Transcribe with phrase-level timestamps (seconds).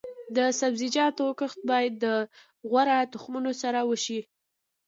[0.35, 2.05] د سبزیجاتو کښت باید د
[2.69, 4.19] غوره تخمونو سره وشي.